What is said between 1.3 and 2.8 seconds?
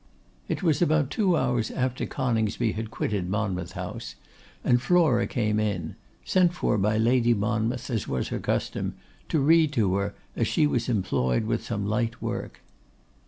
hours after Coningsby